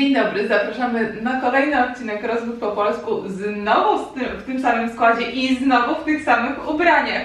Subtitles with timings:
[0.00, 4.06] Dzień dobry, zapraszamy na kolejny odcinek Rozwód po polsku znowu
[4.38, 7.22] w tym, samym składzie i znowu w tych samych ubraniach.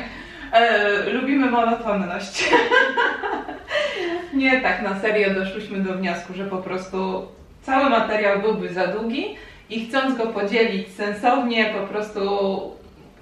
[0.51, 2.49] E, lubimy monotonność.
[4.33, 7.27] Nie tak na serio doszliśmy do wniosku, że po prostu
[7.61, 9.35] cały materiał byłby za długi
[9.69, 12.21] i chcąc go podzielić sensownie, po prostu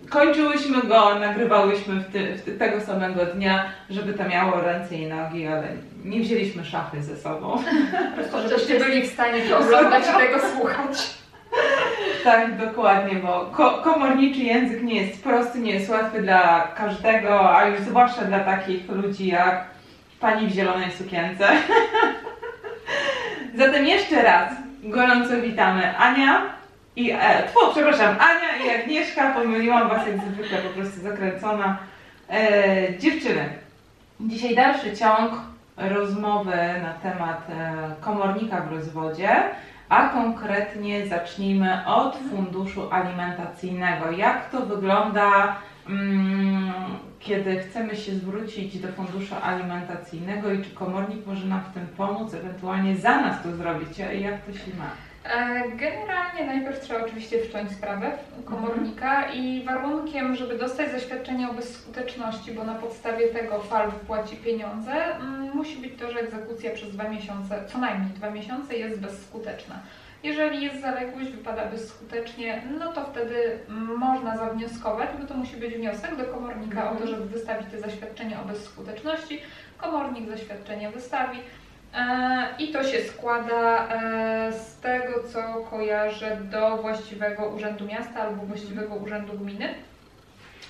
[0.09, 5.07] kończyłyśmy go, nagrywałyśmy w ty, w ty, tego samego dnia, żeby to miało ręce i
[5.07, 5.67] nogi, ale
[6.05, 7.57] nie wzięliśmy szafy ze sobą.
[8.15, 11.23] Po prostu, żebyście byli w stanie to oglądać i tego słuchać.
[12.23, 17.67] Tak, dokładnie, bo ko komorniczy język nie jest prosty, nie jest łatwy dla każdego, a
[17.67, 19.65] już zwłaszcza dla takich ludzi jak
[20.19, 21.47] pani w zielonej sukience.
[23.57, 26.41] Zatem jeszcze raz gorąco witamy Ania
[26.95, 31.77] i e, tfu, przepraszam, Ania i Agnieszka, pomyliłam was jak zwykle, po prostu zakręcona.
[32.29, 33.49] E, dziewczyny,
[34.19, 35.31] dzisiaj dalszy ciąg
[35.77, 39.29] rozmowy na temat e, komornika w rozwodzie,
[39.89, 44.11] a konkretnie zacznijmy od funduszu alimentacyjnego.
[44.11, 45.55] Jak to wygląda,
[45.89, 46.73] mm,
[47.23, 52.33] kiedy chcemy się zwrócić do funduszu alimentacyjnego i czy komornik może nam w tym pomóc,
[52.33, 54.89] ewentualnie za nas to zrobić, a jak to się ma?
[55.23, 58.11] E, Generalnie najpierw trzeba oczywiście wszcząć sprawę
[58.45, 64.91] komornika i warunkiem, żeby dostać zaświadczenie o bezskuteczności, bo na podstawie tego FAL wypłaci pieniądze,
[64.91, 69.79] mm, musi być to, że egzekucja przez dwa miesiące, co najmniej dwa miesiące jest bezskuteczna.
[70.23, 73.59] Jeżeli jest zaległość, wypada bezskutecznie, no to wtedy
[73.97, 78.39] można zawnioskować, bo to musi być wniosek do komornika o to, żeby wystawić te zaświadczenie
[78.39, 79.41] o bezskuteczności.
[79.77, 81.39] Komornik zaświadczenie wystawi.
[81.95, 88.45] E, I to się składa e, z tego, co kojarzę do właściwego urzędu miasta albo
[88.45, 89.69] właściwego urzędu gminy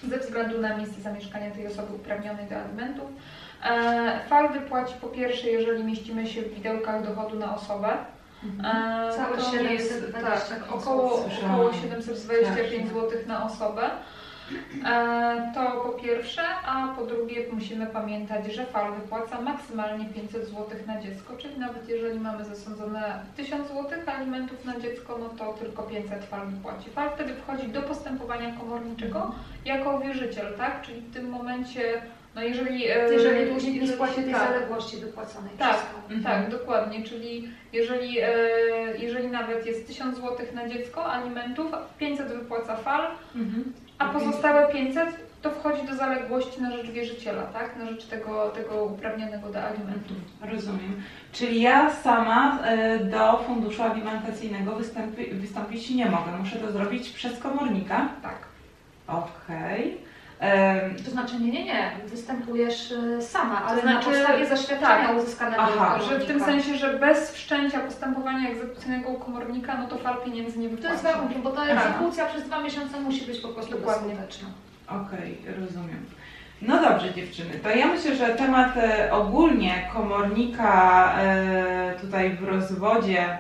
[0.07, 3.09] ze względu na miejsce zamieszkania tej osoby uprawnionej do alimentów.
[3.65, 7.89] E, FAL wypłaci po pierwsze, jeżeli mieścimy się w widełkach dochodu na osobę.
[8.63, 10.77] E, Całe to 725 jest, tak, zł.
[10.77, 12.47] około, około 725
[12.83, 12.87] Tak.
[12.93, 13.89] zł na osobę.
[14.85, 20.65] E, To po pierwsze, a po drugie musimy pamiętać, że FAL wypłaca maksymalnie 500 zł
[20.87, 23.83] na dziecko, czyli nawet jeżeli mamy zasądzone 1000 zł
[24.17, 26.89] alimentów na dziecko, no to tylko 500 FAL wypłaci.
[26.89, 29.31] FAL wtedy wchodzi do postępowania komorniczego
[29.65, 30.81] jako wierzyciel, tak?
[30.81, 32.01] Czyli w tym momencie,
[32.35, 32.87] no jeżeli...
[32.87, 34.47] e, Jeżeli dłużnik nie spłaci tej tak.
[34.53, 36.17] zaległości wypłaconej Tak, KOM.
[36.17, 36.23] Mhm.
[36.23, 37.03] tak, dokładnie.
[37.03, 38.27] Czyli jeżeli, e,
[38.97, 43.73] jeżeli nawet jest 1000 zł na dziecko alimentów, 500 wypłaca FAL, Mhm.
[43.97, 45.09] a pozostałe 500
[45.41, 47.75] to wchodzi do zaległości na rzecz wierzyciela, tak?
[47.77, 50.17] Na rzecz tego, tego uprawnionego do alimentów.
[50.51, 51.01] Rozumiem.
[51.31, 56.31] Czyli ja sama e, do funduszu alimentacyjnego wystąpi, wystąpić nie mogę.
[56.39, 58.09] Muszę to zrobić przez komornika.
[58.21, 58.35] Tak.
[59.07, 59.91] Okej.
[59.91, 59.97] Em,
[61.05, 65.17] To znaczy nie, nie, nie, występujesz y, sama, ale znaczy- na podstawie zaświadczenia tak.
[65.17, 65.99] uzyskanego Aha.
[66.09, 70.59] Że w tym sensie, że bez wszczęcia postępowania egzekucyjnego u komornika, no to fal pieniędzy
[70.59, 70.93] nie To wypłaci.
[70.93, 74.15] jest warunkiem, bo ta egzekucja przez dwa miesiące musi być po prostu Dokładnie.
[74.15, 74.47] bezskuteczna.
[74.87, 76.05] Okej, rozumiem.
[76.61, 83.37] No dobrze dziewczyny, to ja myślę, że temat e, ogólnie komornika e, tutaj w rozwodzie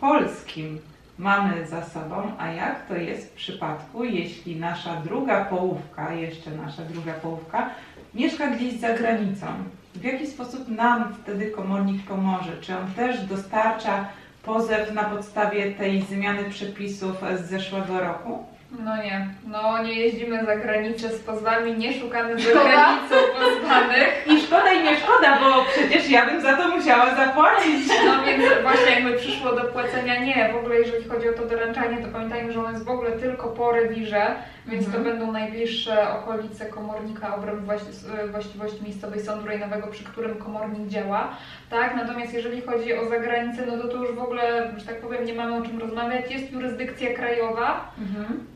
[0.00, 0.78] polskim
[1.18, 6.82] mamy za sobą, a jak to jest w przypadku, jeśli nasza druga połówka, jeszcze nasza
[6.82, 7.70] druga połówka,
[8.14, 9.46] mieszka gdzieś za granicą?
[9.94, 12.52] W jaki sposób nam wtedy komornik pomoże?
[12.60, 14.08] Czy on też dostarcza
[14.42, 18.53] pozew na podstawie tej zmiany przepisów z zeszłego roku?
[18.78, 22.64] No nie, no nie jeździmy za granicę z pozwami, nie szukamy za Szkoda.
[22.64, 24.24] granicą pozwanych.
[24.26, 27.88] I szkoda i nie szkoda, bo przecież ja bym za to musiała zapłacić.
[28.06, 31.96] No więc właśnie jakby przyszło do płacenia, nie, w ogóle jeżeli chodzi o to doręczanie,
[31.98, 34.26] to pamiętajmy, że ono jest w ogóle tylko po rewirze,
[34.66, 35.04] więc Mhm.
[35.04, 41.28] to będą najbliższe okolice komornika obręb właści- właściwości miejscowej Sądu Rejonowego, przy którym komornik działa,
[41.70, 41.96] tak?
[41.96, 45.34] Natomiast jeżeli chodzi o zagranicę, no to tu już w ogóle, że tak powiem, nie
[45.34, 47.90] mamy o czym rozmawiać, jest jurysdykcja krajowa,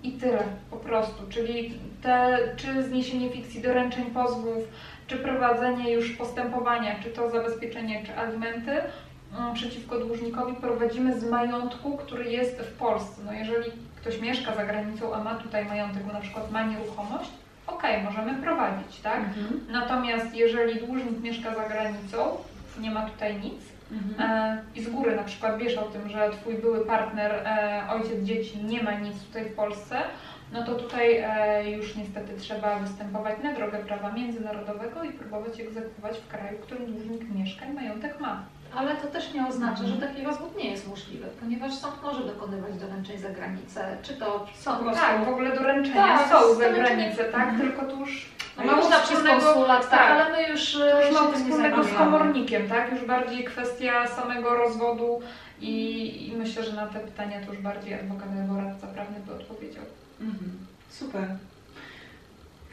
[0.08, 1.22] i tyle, po prostu.
[1.28, 4.64] Czyli te, czy zniesienie fikcji doręczeń pozwów,
[5.06, 8.72] czy prowadzenie już postępowania, czy to zabezpieczenie, czy alimenty
[9.38, 13.22] mm, przeciwko dłużnikowi prowadzimy z majątku, który jest w Polsce.
[13.26, 17.30] No jeżeli ktoś mieszka za granicą, a ma tutaj majątek, bo na przykład ma nieruchomość,
[17.66, 19.18] okej, możemy prowadzić, tak?
[19.18, 19.60] Mhm.
[19.70, 22.36] Natomiast jeżeli dłużnik mieszka za granicą,
[22.80, 23.60] nie ma tutaj nic,
[23.92, 24.30] Mhm.
[24.30, 28.22] E, i z góry na przykład wiesz o tym, że twój były partner, e, ojciec
[28.22, 29.96] dzieci nie ma nic tutaj w Polsce,
[30.52, 36.18] no to tutaj e, już niestety trzeba występować na drogę prawa międzynarodowego i próbować egzekwować
[36.18, 38.42] w kraju, w którym dłużnik mieszka i majątek ma.
[38.76, 40.00] Ale to też nie oznacza, Mhm.
[40.00, 44.46] że taki rozwód nie jest możliwy, ponieważ sąd może dokonywać doręczeń za granicę, czy to
[44.54, 45.00] są po prostu...
[45.00, 47.48] Tak, w ogóle doręczenia Tak, są za granicę, tak?
[47.48, 47.60] Mhm.
[47.60, 48.28] Tylko tu już
[48.66, 50.10] mało wspólnego- konsulat, tak, tak.
[50.10, 52.92] ale my już, To już się mało wspólnego z komornikiem, tak?
[52.92, 55.20] Już bardziej kwestia samego rozwodu
[55.60, 59.32] i, i myślę, że na te pytania to już bardziej adwokat albo radca prawny by
[59.34, 59.84] odpowiedział.
[60.20, 60.50] Mhm.
[60.90, 61.24] Super.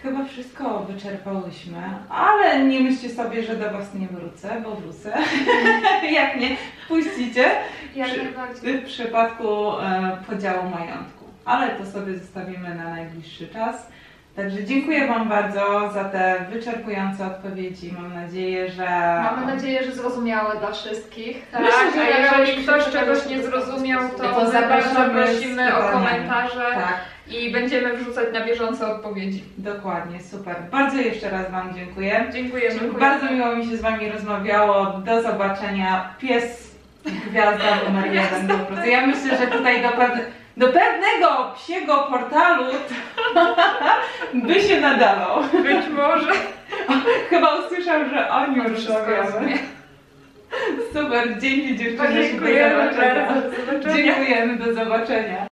[0.03, 5.17] Chyba wszystko wyczerpałyśmy, ale nie myślcie sobie, że do Was nie wrócę, bo wrócę.
[6.11, 7.45] Jak nie, puścicie
[7.95, 8.77] Jak Przy- najbardziej.
[8.81, 11.25] w przypadku e, podziału majątku.
[11.45, 13.87] Ale to sobie zostawimy na najbliższy czas.
[14.35, 17.93] Także dziękuję Wam bardzo za te wyczerpujące odpowiedzi.
[17.93, 18.85] Mam nadzieję, że.
[19.23, 21.51] Mamy nadzieję, że zrozumiałe dla wszystkich.
[21.51, 26.65] Tak, Myślę, że a jeżeli ktoś czegoś nie zrozumiał, to, To zapraszamy prosimy o komentarze
[26.73, 26.97] Tak,
[27.35, 29.43] i będziemy wrzucać na bieżąco odpowiedzi.
[29.57, 30.55] dokładnie, super.
[30.71, 32.25] Bardzo jeszcze raz Wam dziękuję.
[32.33, 32.79] Dziękujemy.
[32.99, 34.85] Bardzo miło mi się z Wami rozmawiało.
[34.85, 36.09] Do zobaczenia.
[36.19, 36.75] Pies
[37.29, 38.49] gwiazda numer jeden.
[38.91, 39.89] Ja myślę, że tutaj do,
[40.57, 42.63] do pewnego psiego portalu
[44.47, 45.43] by się nadawał.
[45.43, 46.31] Być może.
[47.29, 49.25] Chyba usłyszał, że o nim Może wszystko rozmawiamy.
[49.25, 49.57] rozumie.
[50.93, 52.13] Super, dzięki dziewczyny.
[52.29, 53.95] Dziękujemy bardzo.
[53.95, 55.47] Dziękujemy, do zobaczenia.